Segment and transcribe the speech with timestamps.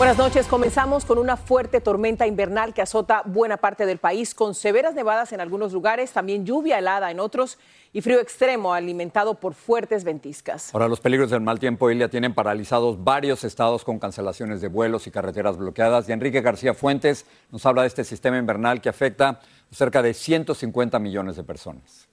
[0.00, 0.46] Buenas noches.
[0.46, 5.34] Comenzamos con una fuerte tormenta invernal que azota buena parte del país, con severas nevadas
[5.34, 7.58] en algunos lugares, también lluvia helada en otros
[7.92, 10.74] y frío extremo alimentado por fuertes ventiscas.
[10.74, 15.06] Ahora los peligros del mal tiempo, Ilia, tienen paralizados varios estados con cancelaciones de vuelos
[15.06, 16.08] y carreteras bloqueadas.
[16.08, 19.40] Y Enrique García Fuentes nos habla de este sistema invernal que afecta a
[19.70, 22.08] cerca de 150 millones de personas.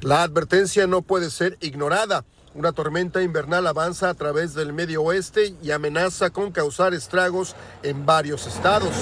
[0.00, 2.24] La advertencia no puede ser ignorada.
[2.56, 8.06] Una tormenta invernal avanza a través del medio oeste y amenaza con causar estragos en
[8.06, 8.94] varios estados.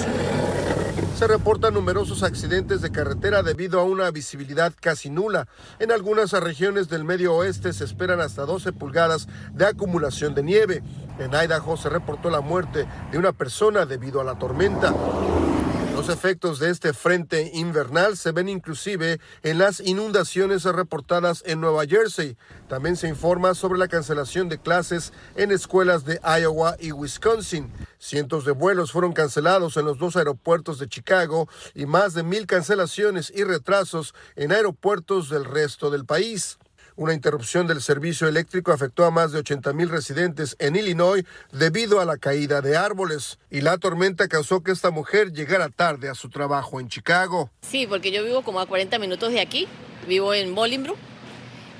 [1.17, 5.47] Se reportan numerosos accidentes de carretera debido a una visibilidad casi nula.
[5.79, 10.83] En algunas regiones del medio oeste se esperan hasta 12 pulgadas de acumulación de nieve.
[11.17, 14.93] En Idaho se reportó la muerte de una persona debido a la tormenta.
[16.05, 21.87] Los efectos de este frente invernal se ven inclusive en las inundaciones reportadas en Nueva
[21.87, 22.37] Jersey.
[22.69, 27.71] También se informa sobre la cancelación de clases en escuelas de Iowa y Wisconsin.
[27.97, 32.45] Cientos de vuelos fueron cancelados en los dos aeropuertos de Chicago y más de mil
[32.45, 36.59] cancelaciones y retrasos en aeropuertos del resto del país.
[36.97, 41.99] Una interrupción del servicio eléctrico afectó a más de 80 mil residentes en Illinois debido
[41.99, 46.15] a la caída de árboles y la tormenta causó que esta mujer llegara tarde a
[46.15, 47.51] su trabajo en Chicago.
[47.63, 49.67] Sí, porque yo vivo como a 40 minutos de aquí,
[50.07, 50.97] vivo en Bolingbrook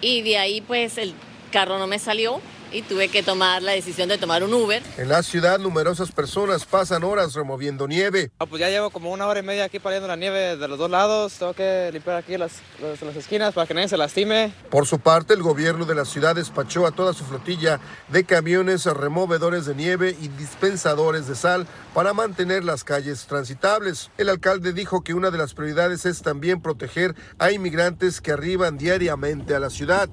[0.01, 1.13] y de ahí pues el
[1.49, 2.41] carro no me salió
[2.75, 4.83] y tuve que tomar la decisión de tomar un Uber.
[4.97, 8.31] En la ciudad, numerosas personas pasan horas removiendo nieve.
[8.37, 10.77] Ah, pues ya llevo como una hora y media aquí pariendo la nieve de los
[10.77, 11.33] dos lados.
[11.39, 14.53] Tengo que limpiar aquí las, las, las esquinas para que nadie se lastime.
[14.69, 18.85] Por su parte, el gobierno de la ciudad despachó a toda su flotilla de camiones
[18.85, 24.11] removedores de nieve y dispensadores de sal para mantener las calles transitables.
[24.17, 28.77] El alcalde dijo que una de las prioridades es también proteger a inmigrantes que arriban
[28.77, 30.09] diariamente a la ciudad.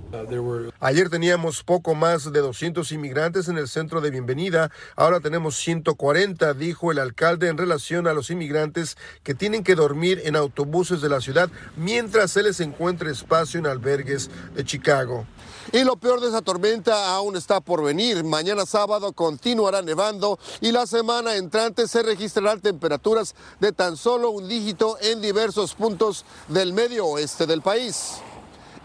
[0.79, 6.53] Ayer teníamos poco más de 200 inmigrantes en el centro de bienvenida, ahora tenemos 140,
[6.53, 11.09] dijo el alcalde en relación a los inmigrantes que tienen que dormir en autobuses de
[11.09, 15.27] la ciudad mientras se les encuentre espacio en albergues de Chicago.
[15.73, 18.23] Y lo peor de esa tormenta aún está por venir.
[18.23, 24.47] Mañana sábado continuará nevando y la semana entrante se registrarán temperaturas de tan solo un
[24.47, 28.17] dígito en diversos puntos del medio oeste del país.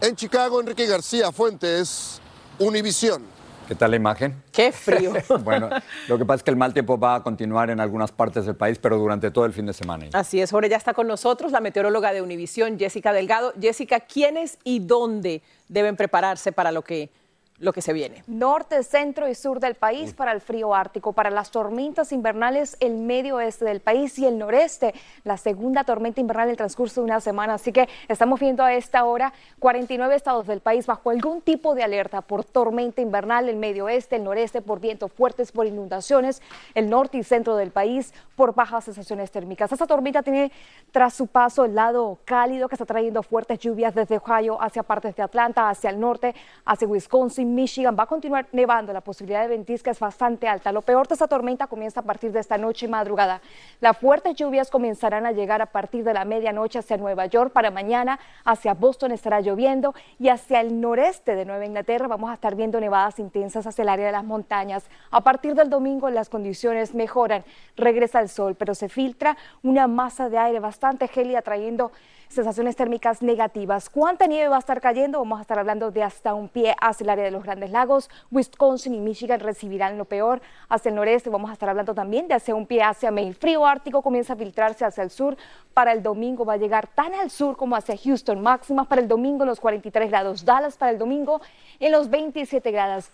[0.00, 2.22] En Chicago, Enrique García Fuentes,
[2.58, 3.37] Univisión.
[3.68, 4.34] ¿Qué tal la imagen?
[4.50, 5.12] Qué frío.
[5.44, 5.68] bueno,
[6.08, 8.56] lo que pasa es que el mal tiempo va a continuar en algunas partes del
[8.56, 10.06] país, pero durante todo el fin de semana.
[10.14, 13.52] Así es, ahora ya está con nosotros la meteoróloga de Univisión, Jessica Delgado.
[13.60, 17.10] Jessica, ¿quiénes y dónde deben prepararse para lo que
[17.58, 18.22] lo que se viene.
[18.26, 22.94] Norte, centro y sur del país para el frío ártico, para las tormentas invernales el
[22.94, 27.06] medio oeste del país y el noreste, la segunda tormenta invernal en el transcurso de
[27.06, 27.54] una semana.
[27.54, 31.82] Así que estamos viendo a esta hora 49 estados del país bajo algún tipo de
[31.82, 36.40] alerta por tormenta invernal, el medio oeste, el noreste por vientos fuertes, por inundaciones,
[36.74, 39.72] el norte y centro del país por bajas sensaciones térmicas.
[39.72, 40.52] Esta tormenta tiene
[40.92, 45.16] tras su paso el lado cálido que está trayendo fuertes lluvias desde Ohio hacia partes
[45.16, 46.34] de Atlanta, hacia el norte,
[46.64, 47.96] hacia Wisconsin, Michigan.
[47.98, 50.72] Va a continuar nevando, la posibilidad de ventisca es bastante alta.
[50.72, 53.40] Lo peor de esta tormenta comienza a partir de esta noche y madrugada.
[53.80, 57.52] Las fuertes lluvias comenzarán a llegar a partir de la medianoche hacia Nueva York.
[57.52, 62.34] Para mañana hacia Boston estará lloviendo y hacia el noreste de Nueva Inglaterra vamos a
[62.34, 64.84] estar viendo nevadas intensas hacia el área de las montañas.
[65.10, 67.44] A partir del domingo las condiciones mejoran,
[67.76, 71.92] regresa el sol, pero se filtra una masa de aire bastante gélida trayendo
[72.28, 73.88] sensaciones térmicas negativas.
[73.90, 75.18] ¿Cuánta nieve va a estar cayendo?
[75.18, 78.10] Vamos a estar hablando de hasta un pie hacia el área de los Grandes Lagos.
[78.30, 80.40] Wisconsin y Michigan recibirán lo peor.
[80.68, 83.34] Hacia el noreste vamos a estar hablando también de hacia un pie hacia Maine.
[83.34, 85.36] Frío ártico comienza a filtrarse hacia el sur.
[85.72, 88.40] Para el domingo va a llegar tan al sur como hacia Houston.
[88.40, 90.44] Máximas para el domingo en los 43 grados.
[90.44, 91.40] Dallas para el domingo
[91.80, 93.10] en los 27 grados.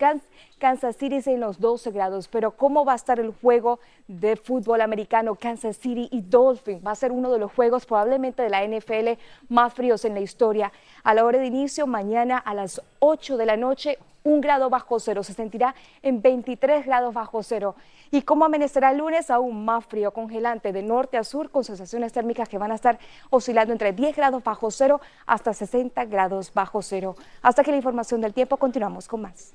[0.59, 2.29] Kansas City en los 12 grados.
[2.29, 3.79] Pero ¿cómo va a estar el juego
[4.09, 6.85] de fútbol americano Kansas City y Dolphins?
[6.85, 9.04] Va a ser uno de los juegos probablemente de la NFL
[9.49, 10.73] más fríos en la historia.
[11.03, 14.99] A la hora de inicio, mañana a las 8 de la noche, un grado bajo
[14.99, 17.77] cero, se sentirá en 23 grados bajo cero.
[18.11, 19.31] ¿Y cómo amanecerá el lunes?
[19.31, 22.99] Aún más frío, congelante de norte a sur, con sensaciones térmicas que van a estar
[23.29, 27.17] oscilando entre 10 grados bajo cero hasta 60 grados bajo cero.
[27.43, 29.55] Hasta que la información del tiempo, continuamos con más.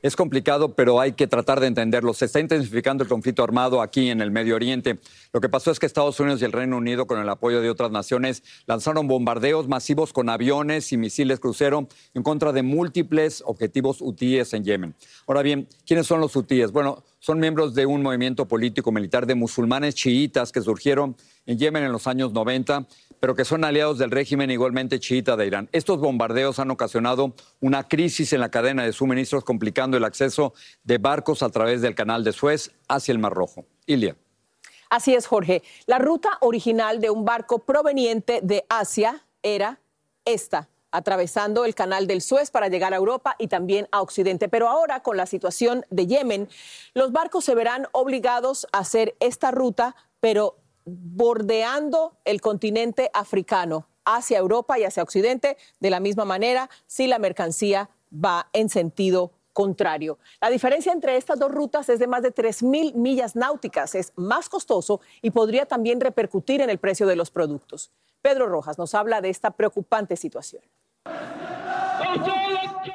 [0.00, 2.14] Es complicado, pero hay que tratar de entenderlo.
[2.14, 5.00] Se está intensificando el conflicto armado aquí en el Medio Oriente.
[5.32, 7.68] Lo que pasó es que Estados Unidos y el Reino Unido, con el apoyo de
[7.68, 14.00] otras naciones, lanzaron bombardeos masivos con aviones y misiles crucero en contra de múltiples objetivos
[14.00, 14.94] hutíes en Yemen.
[15.26, 16.70] Ahora bien, ¿quiénes son los hutíes?
[16.70, 21.16] Bueno, son miembros de un movimiento político militar de musulmanes chiitas que surgieron
[21.48, 22.86] en Yemen en los años 90
[23.20, 25.68] pero que son aliados del régimen igualmente chiita de Irán.
[25.72, 30.54] Estos bombardeos han ocasionado una crisis en la cadena de suministros, complicando el acceso
[30.84, 33.64] de barcos a través del canal de Suez hacia el Mar Rojo.
[33.86, 34.16] Ilia.
[34.90, 35.62] Así es, Jorge.
[35.86, 39.80] La ruta original de un barco proveniente de Asia era
[40.24, 44.48] esta, atravesando el canal del Suez para llegar a Europa y también a Occidente.
[44.48, 46.48] Pero ahora, con la situación de Yemen,
[46.94, 50.56] los barcos se verán obligados a hacer esta ruta, pero
[50.88, 57.18] bordeando el continente africano hacia Europa y hacia Occidente, de la misma manera si la
[57.18, 60.18] mercancía va en sentido contrario.
[60.40, 63.94] La diferencia entre estas dos rutas es de más de 3.000 millas náuticas.
[63.96, 67.90] Es más costoso y podría también repercutir en el precio de los productos.
[68.22, 70.62] Pedro Rojas nos habla de esta preocupante situación.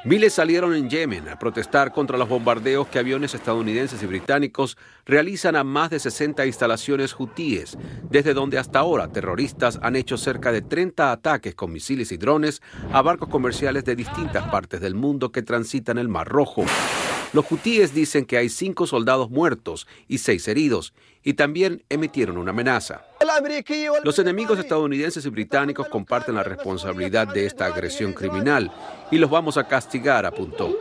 [0.02, 4.76] Miles salieron en Yemen a protestar contra los bombardeos que aviones estadounidenses y británicos
[5.06, 7.78] realizan a más de 60 instalaciones hutíes,
[8.10, 12.60] desde donde hasta ahora terroristas han hecho cerca de 30 ataques con misiles y drones
[12.92, 16.64] a barcos comerciales de distintas partes del mundo que transitan el Mar Rojo.
[17.34, 20.94] Los hutíes dicen que hay cinco soldados muertos y seis heridos,
[21.24, 23.04] y también emitieron una amenaza.
[24.04, 28.70] Los enemigos estadounidenses y británicos comparten la responsabilidad de esta agresión criminal
[29.10, 30.78] y los vamos a castigar, apuntó.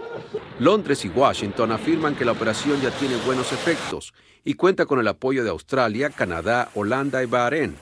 [0.59, 4.13] Londres y Washington afirman que la operación ya tiene buenos efectos
[4.45, 7.75] y cuenta con el apoyo de Australia, Canadá, Holanda y Bahrein.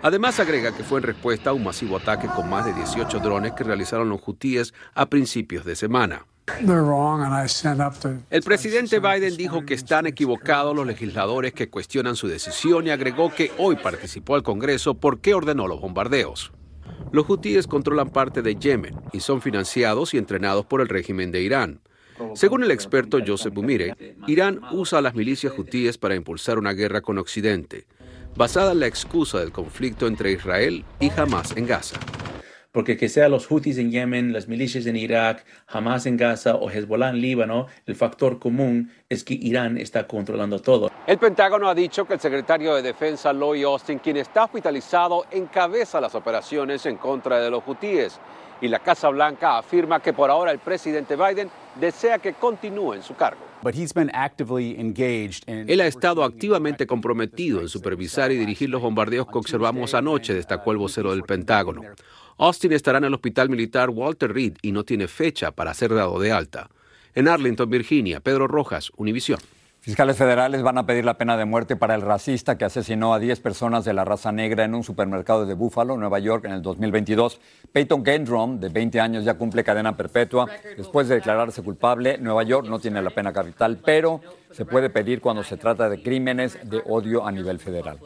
[0.00, 3.52] Además agrega que fue en respuesta a un masivo ataque con más de 18 drones
[3.54, 6.24] que realizaron los hutíes a principios de semana.
[8.30, 13.32] El presidente Biden dijo que están equivocados los legisladores que cuestionan su decisión y agregó
[13.32, 16.52] que hoy participó al Congreso porque ordenó los bombardeos.
[17.12, 21.42] Los hutíes controlan parte de Yemen y son financiados y entrenados por el régimen de
[21.42, 21.80] Irán.
[22.34, 27.02] Según el experto Joseph Bumire, Irán usa a las milicias hutíes para impulsar una guerra
[27.02, 27.86] con Occidente,
[28.34, 32.00] basada en la excusa del conflicto entre Israel y Hamas en Gaza
[32.72, 36.70] porque que sean los Houthis en Yemen, las milicias en Irak, Hamas en Gaza o
[36.70, 40.90] Hezbollah en Líbano, el factor común es que Irán está controlando todo.
[41.06, 46.00] El Pentágono ha dicho que el secretario de Defensa Lloyd Austin, quien está hospitalizado, encabeza
[46.00, 48.18] las operaciones en contra de los hutíes.
[48.62, 53.02] Y la Casa Blanca afirma que por ahora el presidente Biden desea que continúe en
[53.02, 53.40] su cargo.
[55.46, 60.72] Él ha estado activamente comprometido en supervisar y dirigir los bombardeos que observamos anoche, destacó
[60.72, 61.82] el vocero del Pentágono.
[62.38, 66.18] Austin estará en el Hospital Militar Walter Reed y no tiene fecha para ser dado
[66.18, 66.70] de alta.
[67.14, 69.38] En Arlington, Virginia, Pedro Rojas, Univisión.
[69.82, 73.18] Fiscales federales van a pedir la pena de muerte para el racista que asesinó a
[73.18, 76.62] 10 personas de la raza negra en un supermercado de Buffalo, Nueva York, en el
[76.62, 77.40] 2022.
[77.72, 80.46] Peyton Gendron, de 20 años, ya cumple cadena perpetua.
[80.76, 84.20] Después de declararse culpable, Nueva York no tiene la pena capital, pero
[84.52, 87.98] se puede pedir cuando se trata de crímenes de odio a nivel federal.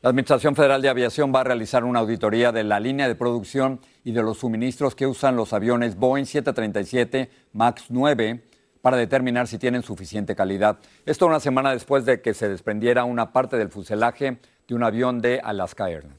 [0.00, 3.80] La Administración Federal de Aviación va a realizar una auditoría de la línea de producción
[4.04, 8.44] y de los suministros que usan los aviones Boeing 737 MAX 9
[8.80, 10.78] para determinar si tienen suficiente calidad.
[11.04, 14.38] Esto una semana después de que se desprendiera una parte del fuselaje
[14.68, 16.17] de un avión de Alaska Airlines.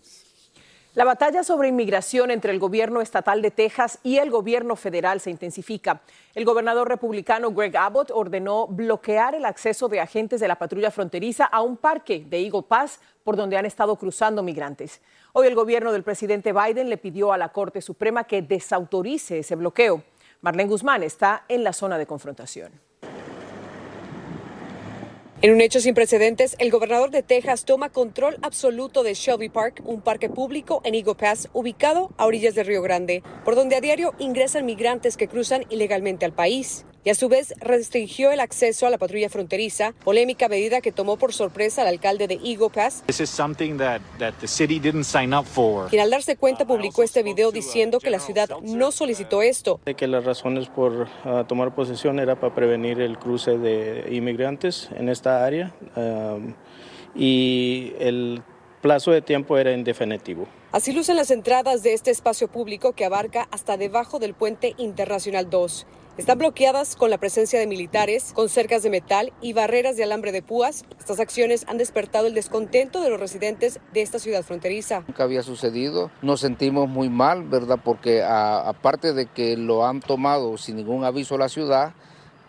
[1.00, 5.30] La batalla sobre inmigración entre el gobierno estatal de Texas y el gobierno federal se
[5.30, 6.02] intensifica.
[6.36, 11.46] El gobernador republicano Greg Abbott ordenó bloquear el acceso de agentes de la patrulla fronteriza
[11.46, 15.00] a un parque de Eagle Pass por donde han estado cruzando migrantes.
[15.32, 19.56] Hoy el gobierno del presidente Biden le pidió a la Corte Suprema que desautorice ese
[19.56, 20.04] bloqueo.
[20.42, 22.89] Marlene Guzmán está en la zona de confrontación.
[25.42, 29.82] En un hecho sin precedentes, el gobernador de Texas toma control absoluto de Shelby Park,
[29.86, 33.80] un parque público en Eagle Pass ubicado a orillas del Río Grande, por donde a
[33.82, 36.86] diario ingresan migrantes que cruzan ilegalmente al país.
[37.06, 41.16] Y a su vez restringió el acceso a la patrulla fronteriza, polémica medida que tomó
[41.18, 43.04] por sorpresa al alcalde de Eagle Pass,
[45.90, 49.80] quien al darse cuenta publicó este video diciendo que la ciudad no solicitó esto.
[49.96, 54.90] Que las razones por uh, tomar posesión era para prevenir el cruce de inmigrantes.
[54.98, 56.54] En esta área um,
[57.16, 58.42] y el
[58.82, 60.48] plazo de tiempo era indefinitivo.
[60.72, 65.50] Así lucen las entradas de este espacio público que abarca hasta debajo del puente internacional
[65.50, 65.86] 2.
[66.18, 70.32] Están bloqueadas con la presencia de militares, con cercas de metal y barreras de alambre
[70.32, 70.84] de púas.
[71.00, 75.04] Estas acciones han despertado el descontento de los residentes de esta ciudad fronteriza.
[75.08, 76.12] Nunca había sucedido.
[76.22, 77.80] Nos sentimos muy mal, ¿verdad?
[77.84, 81.94] Porque aparte de que lo han tomado sin ningún aviso a la ciudad,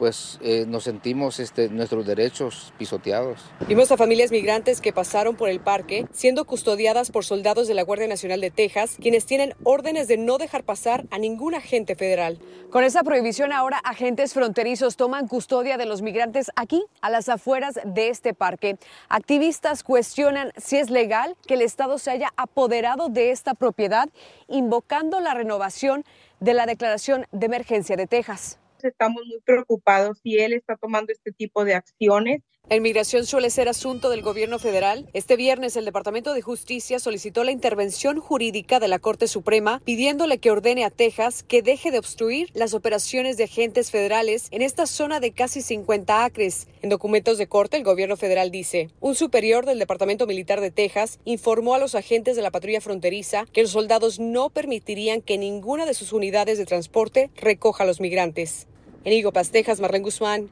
[0.01, 3.39] pues eh, nos sentimos este, nuestros derechos pisoteados.
[3.69, 7.83] Vimos a familias migrantes que pasaron por el parque siendo custodiadas por soldados de la
[7.83, 12.39] Guardia Nacional de Texas, quienes tienen órdenes de no dejar pasar a ningún agente federal.
[12.71, 17.79] Con esa prohibición ahora agentes fronterizos toman custodia de los migrantes aquí, a las afueras
[17.85, 18.79] de este parque.
[19.11, 24.09] Activistas cuestionan si es legal que el Estado se haya apoderado de esta propiedad,
[24.49, 26.07] invocando la renovación
[26.41, 31.33] de la Declaración de Emergencia de Texas estamos muy preocupados si él está tomando este
[31.33, 32.43] tipo de acciones.
[32.71, 35.09] La inmigración suele ser asunto del gobierno federal.
[35.13, 40.39] Este viernes el Departamento de Justicia solicitó la intervención jurídica de la Corte Suprema pidiéndole
[40.39, 44.87] que ordene a Texas que deje de obstruir las operaciones de agentes federales en esta
[44.87, 46.69] zona de casi 50 acres.
[46.81, 51.19] En documentos de corte el gobierno federal dice, un superior del Departamento Militar de Texas
[51.25, 55.87] informó a los agentes de la patrulla fronteriza que los soldados no permitirían que ninguna
[55.87, 58.69] de sus unidades de transporte recoja a los migrantes.
[59.05, 60.51] En Higo Texas, Marlene Guzmán,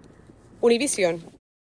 [0.60, 1.37] Univisión.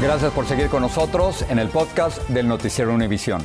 [0.00, 3.42] Gracias por seguir con nosotros en el podcast del Noticiero Univisión.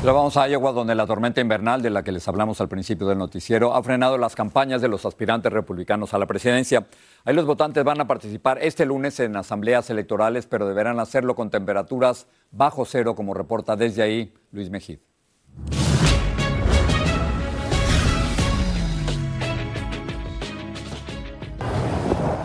[0.00, 3.06] Ahora vamos a Iowa, donde la tormenta invernal de la que les hablamos al principio
[3.06, 6.88] del noticiero ha frenado las campañas de los aspirantes republicanos a la presidencia.
[7.24, 11.48] Ahí los votantes van a participar este lunes en asambleas electorales, pero deberán hacerlo con
[11.48, 14.98] temperaturas bajo cero, como reporta desde ahí Luis Mejid.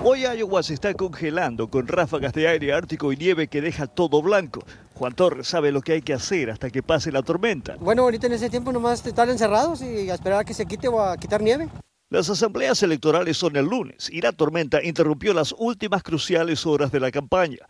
[0.06, 4.22] Hoy Iowa se está congelando con ráfagas de aire ártico y nieve que deja todo
[4.22, 4.60] blanco.
[4.96, 7.78] Juan Torres sabe lo que hay que hacer hasta que pase la tormenta.
[7.80, 11.00] Bueno, ahorita en ese tiempo nomás estar encerrados y esperar a que se quite o
[11.00, 11.70] a quitar nieve.
[12.10, 17.00] Las asambleas electorales son el lunes y la tormenta interrumpió las últimas cruciales horas de
[17.00, 17.66] la campaña.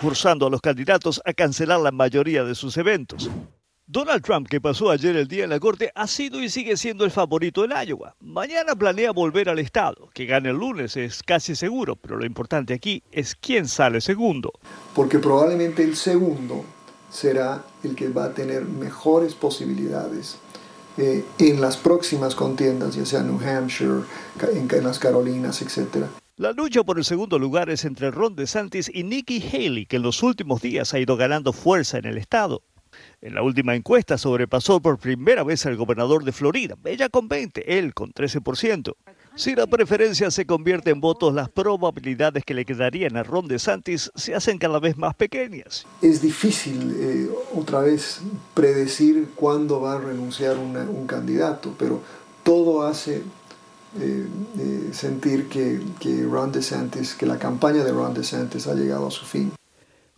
[0.00, 3.30] Forzando a los candidatos a cancelar la mayoría de sus eventos.
[3.90, 7.06] Donald Trump, que pasó ayer el día en la corte, ha sido y sigue siendo
[7.06, 8.14] el favorito en Iowa.
[8.20, 10.10] Mañana planea volver al estado.
[10.12, 14.52] Que gane el lunes es casi seguro, pero lo importante aquí es quién sale segundo.
[14.94, 16.66] Porque probablemente el segundo
[17.10, 20.36] será el que va a tener mejores posibilidades
[20.98, 24.02] eh, en las próximas contiendas, ya sea en New Hampshire,
[24.52, 26.04] en, en las Carolinas, etc.
[26.36, 30.02] La lucha por el segundo lugar es entre Ron DeSantis y Nikki Haley, que en
[30.02, 32.62] los últimos días ha ido ganando fuerza en el estado.
[33.20, 37.78] En la última encuesta sobrepasó por primera vez al gobernador de Florida, ella con 20,
[37.78, 38.94] él con 13%.
[39.34, 44.10] Si la preferencia se convierte en votos, las probabilidades que le quedarían a Ron DeSantis
[44.14, 45.86] se hacen cada vez más pequeñas.
[46.00, 48.20] Es difícil eh, otra vez
[48.54, 52.00] predecir cuándo va a renunciar un candidato, pero
[52.42, 53.22] todo hace
[53.98, 54.26] eh,
[54.58, 59.10] eh, sentir que, que Ron DeSantis, que la campaña de Ron DeSantis ha llegado a
[59.10, 59.52] su fin.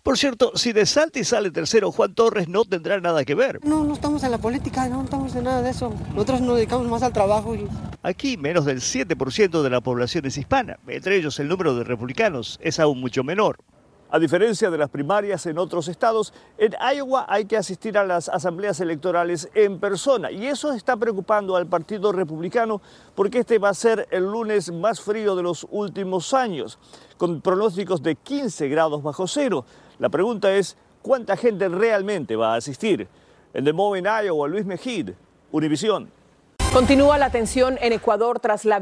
[0.02, 3.60] Por cierto, si de Salti sale tercero, Juan Torres no tendrá nada que ver.
[3.64, 5.92] No, no estamos en la política, no estamos en nada de eso.
[6.14, 7.54] Nosotros nos dedicamos más al trabajo.
[7.54, 7.66] Y...
[8.02, 10.78] Aquí menos del 7% de la población es hispana.
[10.86, 13.58] Entre ellos el número de republicanos es aún mucho menor.
[14.12, 18.28] A diferencia de las primarias en otros estados, en Iowa hay que asistir a las
[18.28, 22.82] asambleas electorales en persona y eso está preocupando al Partido Republicano
[23.14, 26.76] porque este va a ser el lunes más frío de los últimos años,
[27.18, 29.64] con pronósticos de 15 grados bajo cero.
[30.00, 33.06] La pregunta es, ¿cuánta gente realmente va a asistir?
[33.54, 35.10] En Des Moines, Iowa, Luis Mejid,
[35.52, 36.10] Univisión.
[36.72, 38.80] Continúa la tensión en Ecuador tras la,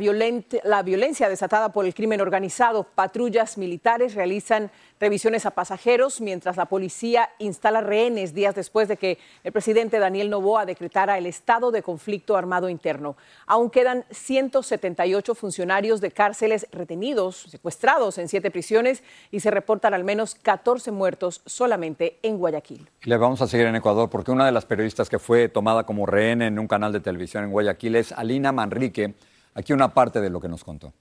[0.62, 2.84] la, violencia desatada por el crimen organizado.
[2.84, 9.18] Patrullas militares realizan revisiones a pasajeros mientras la policía instala rehenes días después de que
[9.42, 13.16] el presidente Daniel Novoa decretara el estado de conflicto armado interno.
[13.46, 20.04] Aún quedan 178 funcionarios de cárceles retenidos, secuestrados en siete prisiones y se reportan al
[20.04, 22.90] menos 14 muertos solamente en Guayaquil.
[23.04, 26.04] Le vamos a seguir en Ecuador porque una de las periodistas que fue tomada como
[26.04, 29.14] rehén en un canal de televisión en Guayaquil es Alina Manrique.
[29.54, 30.92] Aquí una parte de lo que nos contó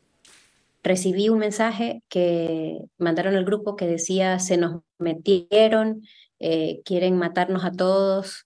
[0.88, 6.04] recibí un mensaje que mandaron al grupo que decía, se nos metieron,
[6.40, 8.46] eh, quieren matarnos a todos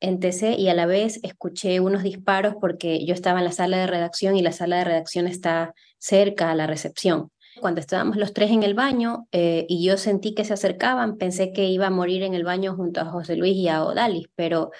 [0.00, 3.76] en TC y a la vez escuché unos disparos porque yo estaba en la sala
[3.78, 7.30] de redacción y la sala de redacción está cerca a la recepción.
[7.60, 11.52] Cuando estábamos los tres en el baño eh, y yo sentí que se acercaban, pensé
[11.52, 14.70] que iba a morir en el baño junto a José Luis y a Odalis, pero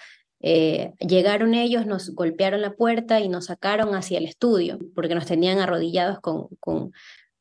[0.42, 5.26] eh, llegaron ellos, nos golpearon la puerta y nos sacaron hacia el estudio, porque nos
[5.26, 6.92] tenían arrodillados con,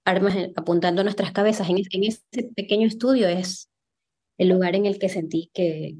[0.06, 1.70] armas apuntando nuestras cabezas.
[1.70, 2.22] En, ese
[2.56, 3.70] pequeño estudio es
[4.38, 5.96] el lugar en el que sentí que,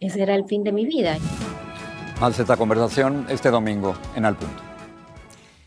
[0.00, 1.16] ese era el fin de mi vida.
[2.20, 4.63] Más esta conversación este domingo en Al Punto.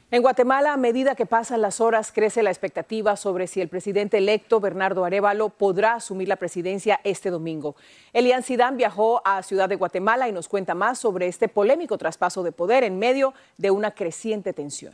[0.10, 4.20] En Guatemala, a medida que pasan las horas, crece la expectativa sobre si el presidente
[4.20, 7.76] electo Bernardo Arevalo podrá asumir la presidencia este domingo.
[8.14, 12.42] Elian Sidán viajó a Ciudad de Guatemala y nos cuenta más sobre este polémico traspaso
[12.42, 14.94] de poder en medio de una creciente tensión.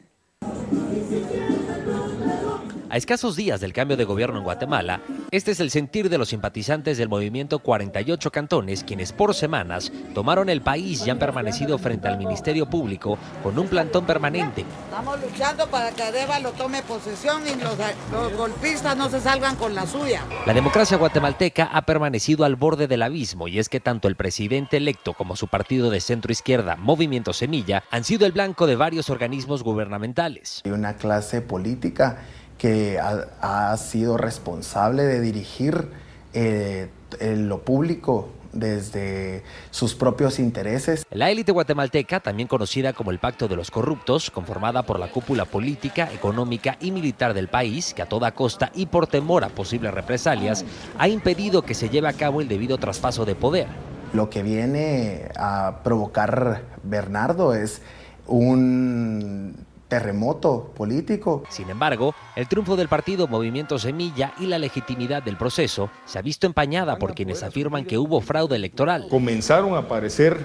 [2.93, 6.29] A escasos días del cambio de gobierno en Guatemala, este es el sentir de los
[6.29, 12.07] simpatizantes del movimiento 48 Cantones, quienes por semanas tomaron el país y han permanecido frente
[12.07, 14.63] al Ministerio Público con un plantón permanente.
[14.91, 16.03] Estamos luchando para que
[16.43, 17.75] lo tome posesión y los,
[18.11, 20.21] los golpistas no se salgan con la suya.
[20.45, 24.77] La democracia guatemalteca ha permanecido al borde del abismo y es que tanto el presidente
[24.77, 29.09] electo como su partido de centro izquierda, Movimiento Semilla, han sido el blanco de varios
[29.09, 30.61] organismos gubernamentales.
[30.63, 32.19] Hay una clase política
[32.63, 35.89] que ha, sido responsable de dirigir
[36.33, 36.87] eh,
[37.19, 41.03] lo público desde sus propios intereses.
[41.11, 45.43] La élite guatemalteca, también conocida como el Pacto de los Corruptos, conformada por la cúpula
[45.43, 49.93] política, económica y militar del país, que a toda costa y por temor a posibles
[49.93, 50.63] represalias,
[50.97, 53.67] ha impedido que se lleve a cabo el debido traspaso de poder.
[54.13, 57.81] Lo que viene a provocar Bernardo es
[58.25, 61.43] un terremoto político.
[61.49, 66.23] Sin embargo, el triunfo del partido Movimiento Semilla y la legitimidad del proceso se ha
[66.23, 69.05] visto empañada por quienes afirman que hubo fraude electoral.
[69.07, 70.39] Comenzaron a aparecer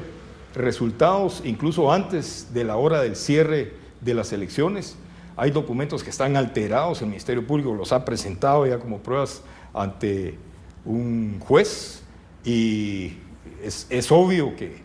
[0.55, 4.99] resultados incluso antes de la hora del cierre de las elecciones.
[5.35, 9.41] Hay documentos que están alterados, el Ministerio Público los ha presentado ya como pruebas
[9.73, 10.37] ante
[10.85, 12.03] un juez
[12.45, 13.15] y
[13.65, 14.77] es, obvio que,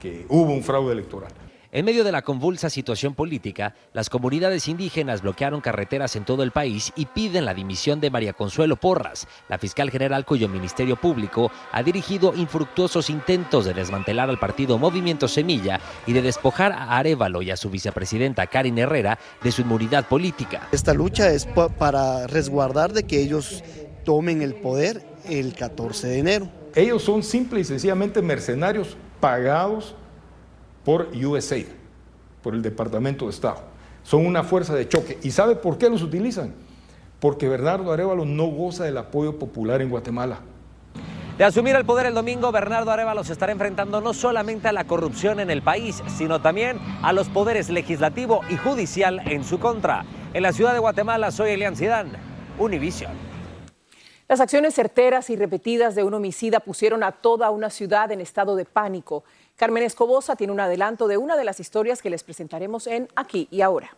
[0.00, 1.30] que hubo un fraude electoral.
[1.72, 6.50] En medio de la convulsa situación política, las comunidades indígenas bloquearon carreteras en todo el
[6.50, 11.52] país y piden la dimisión de María Consuelo Porras, la fiscal general cuyo Ministerio Público
[11.70, 15.78] ha dirigido infructuosos intentos de desmantelar al partido Movimiento Semilla
[16.08, 20.66] y de despojar a Arevalo y a su vicepresidenta Karin Herrera de su inmunidad política.
[20.72, 21.46] Esta lucha es
[21.78, 23.62] para resguardar de que ellos
[24.04, 26.48] tomen el poder el 14 de enero.
[26.74, 29.94] Ellos son simple y sencillamente mercenarios pagados
[30.84, 31.66] por USAID,
[32.42, 33.58] por el Departamento de Estado.
[34.02, 35.18] Son una fuerza de choque.
[35.22, 36.54] ¿Y sabe por qué los utilizan?
[37.18, 40.40] Porque Bernardo Arevalo no goza del apoyo popular en Guatemala.
[41.36, 44.84] De asumir el poder el domingo, Bernardo Arevalo se estará enfrentando no solamente a la
[44.84, 50.04] corrupción en el país, sino también a los poderes legislativo y judicial en su contra.
[50.34, 52.12] En la ciudad de Guatemala, soy Elian Sidán,
[52.58, 53.12] Univision.
[54.28, 58.54] Las acciones certeras y repetidas de un homicida pusieron a toda una ciudad en estado
[58.54, 59.24] de pánico.
[59.60, 63.46] Carmen Escobosa tiene un adelanto de una de las historias que les presentaremos en Aquí
[63.50, 63.94] y Ahora.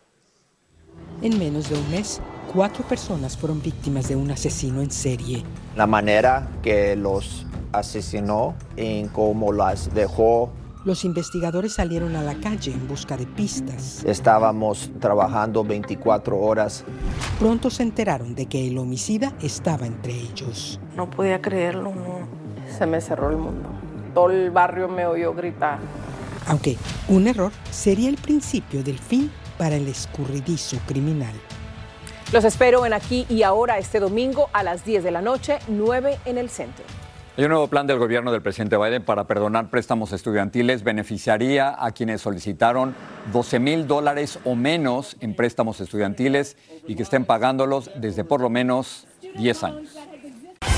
[1.21, 2.19] En menos de un mes,
[2.53, 5.41] cuatro personas fueron víctimas de un asesino en serie.
[5.77, 10.51] La manera que los asesinó, en cómo las dejó
[10.83, 14.03] los investigadores salieron a la calle en busca de pistas.
[14.03, 16.83] Estábamos trabajando 24 horas.
[17.39, 20.81] Pronto se enteraron de que el homicida estaba entre ellos.
[20.97, 21.93] No podía creerlo,
[22.77, 23.82] Se me cerró el mundo
[24.13, 25.79] todo el barrio me oyó gritar.
[26.47, 31.33] Aunque un error sería el principio del fin para el escurridizo criminal.
[32.31, 36.17] Los espero en aquí y ahora este domingo a las 10 de la noche, 9
[36.25, 36.83] en el centro.
[37.35, 40.83] Hay un nuevo plan del gobierno del presidente Biden para perdonar préstamos estudiantiles.
[40.83, 42.95] Beneficiaría a quienes solicitaron
[43.31, 48.51] 12 mil dólares o menos en préstamos estudiantiles y que estén pagándolos desde por lo
[48.51, 49.97] menos 10 años.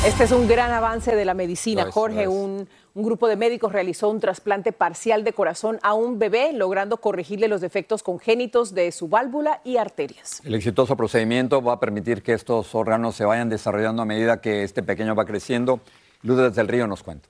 [0.05, 2.27] Este es un gran avance de la medicina, Jorge.
[2.27, 6.97] Un, un, grupo de médicos realizó un trasplante parcial de corazón a un bebé, logrando
[6.97, 10.41] corregirle los defectos congénitos de su válvula y arterias.
[10.45, 14.63] El exitoso procedimiento va a permitir que estos órganos se vayan desarrollando a medida que
[14.63, 15.79] este pequeño va creciendo.
[16.21, 17.27] Luz del Río nos cuenta.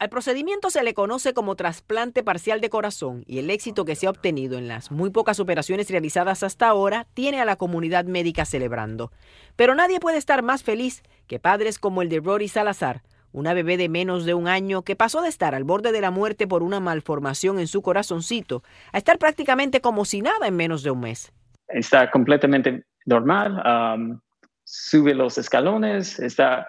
[0.00, 4.06] Al procedimiento se le conoce como trasplante parcial de corazón y el éxito que se
[4.06, 8.44] ha obtenido en las muy pocas operaciones realizadas hasta ahora tiene a la comunidad médica
[8.44, 9.10] celebrando.
[9.56, 13.76] Pero nadie puede estar más feliz que padres como el de Rory Salazar, una bebé
[13.76, 16.62] de menos de un año que pasó de estar al borde de la muerte por
[16.62, 21.00] una malformación en su corazoncito a estar prácticamente como si nada en menos de un
[21.00, 21.32] mes.
[21.66, 24.20] Está completamente normal,
[24.62, 26.68] sube los escalones, está,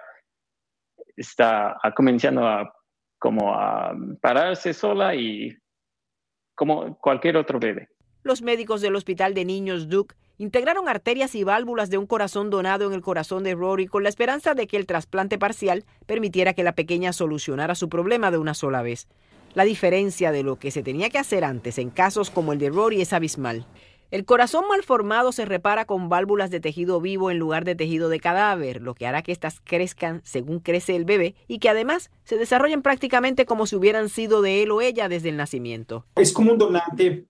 [1.16, 2.74] está comenzando a
[3.20, 5.56] como a pararse sola y
[6.56, 7.90] como cualquier otro bebé.
[8.24, 12.88] Los médicos del Hospital de Niños Duke integraron arterias y válvulas de un corazón donado
[12.88, 16.64] en el corazón de Rory con la esperanza de que el trasplante parcial permitiera que
[16.64, 19.08] la pequeña solucionara su problema de una sola vez.
[19.54, 22.70] La diferencia de lo que se tenía que hacer antes en casos como el de
[22.70, 23.66] Rory es abismal.
[24.12, 28.20] El corazón malformado se repara con válvulas de tejido vivo en lugar de tejido de
[28.20, 32.36] cadáver, lo que hará que éstas crezcan según crece el bebé y que además se
[32.36, 36.08] desarrollen prácticamente como si hubieran sido de él o ella desde el nacimiento.
[36.16, 37.28] Es como un donante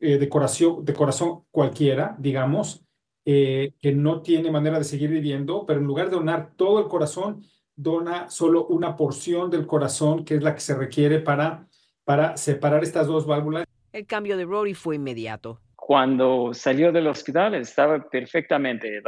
[0.00, 2.84] eh, de, corazón, de corazón cualquiera, digamos,
[3.24, 6.88] eh, que no tiene manera de seguir viviendo, pero en lugar de donar todo el
[6.88, 7.42] corazón,
[7.74, 11.66] dona solo una porción del corazón, que es la que se requiere para,
[12.04, 13.64] para separar estas dos válvulas.
[13.94, 19.00] El cambio de Rory fue inmediato cuando salió del hospital estaba perfectamente,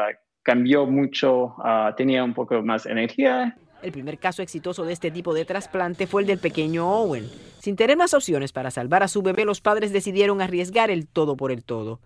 [0.43, 3.55] cambió mucho, ah, tenía un poco más energía.
[3.83, 7.29] El primer caso exitoso de este tipo de trasplante fue el del pequeño Owen.
[7.59, 11.37] Sin tener más opciones para salvar a su bebé, los padres decidieron arriesgar el todo
[11.37, 12.01] por el todo.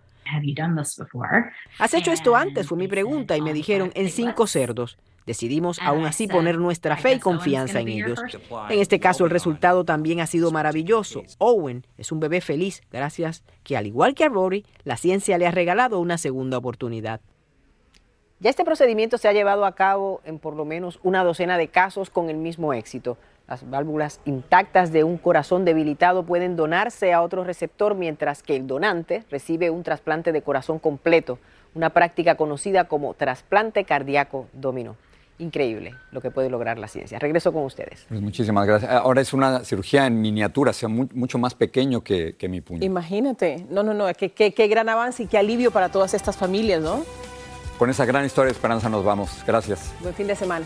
[1.79, 2.67] ¿Has hecho esto antes?
[2.67, 4.97] Fue mi pregunta y me dijeron en cinco cerdos.
[5.25, 8.21] Decidimos aún así poner nuestra fe y confianza en ellos.
[8.69, 11.23] En este caso el resultado también ha sido maravilloso.
[11.39, 15.47] Owen es un bebé feliz gracias que al igual que a Rory, la ciencia le
[15.47, 17.21] ha regalado una segunda oportunidad.
[18.39, 21.69] Ya este procedimiento se ha llevado a cabo en por lo menos una docena de
[21.69, 23.17] casos con el mismo éxito.
[23.47, 28.67] Las válvulas intactas de un corazón debilitado pueden donarse a otro receptor mientras que el
[28.67, 31.39] donante recibe un trasplante de corazón completo,
[31.73, 34.95] una práctica conocida como trasplante cardíaco dominó
[35.37, 37.19] increíble lo que puede lograr la ciencia.
[37.19, 38.05] Regreso con ustedes.
[38.07, 38.91] Pues muchísimas gracias.
[38.91, 42.85] Ahora es una cirugía en miniatura, sea, mucho más pequeño que, mi puño.
[42.85, 43.65] Imagínate.
[43.69, 44.05] No, no, no.
[44.13, 47.03] Qué, qué gran avance y qué alivio para todas estas familias, ¿no?
[47.77, 49.43] Con esa gran historia de esperanza nos vamos.
[49.45, 49.93] Gracias.
[50.01, 50.65] Buen fin de semana.